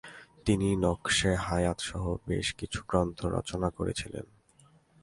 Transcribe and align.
তিনি 0.45 0.67
নকশে 0.75 1.31
হায়াত 1.35 1.79
সহ 1.79 2.03
বেশ 2.27 2.47
কিছু 2.53 2.79
গ্রন্থ 2.87 3.19
রচনা 3.25 3.69
করেছিলেন। 3.69 4.25